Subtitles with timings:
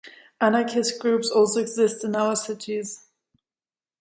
[0.39, 3.05] Anarchist groups also exist in other cities.